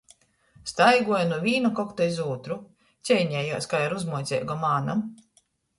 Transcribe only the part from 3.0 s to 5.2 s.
ceinejuos kai ar uzmuoceigom ānom.